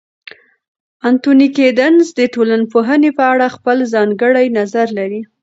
انتوني 1.07 1.47
ګیدنز 1.57 2.07
د 2.19 2.21
ټولنپوهنې 2.33 3.11
په 3.17 3.23
اړه 3.33 3.53
خپل 3.55 3.77
ځانګړی 3.93 4.45
نظر 4.59 4.87
لري. 4.99 5.21